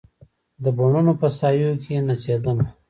[0.63, 2.65] د بڼوڼو په سایو کې نڅېدمه